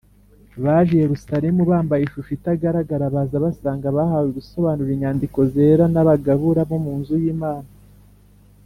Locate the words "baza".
3.15-3.37